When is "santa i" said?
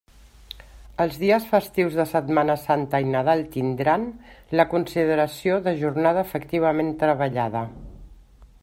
2.61-3.13